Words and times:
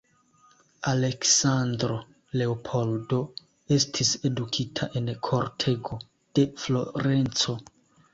Aleksandro 0.91 1.97
Leopoldo 2.41 3.19
estis 3.75 4.09
edukita 4.31 4.87
en 5.01 5.13
kortego 5.29 5.99
de 6.41 6.47
Florenco. 6.63 7.57